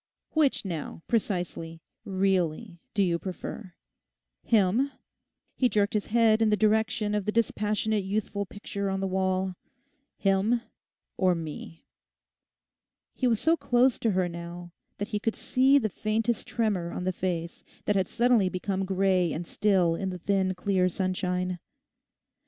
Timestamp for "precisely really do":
1.07-3.03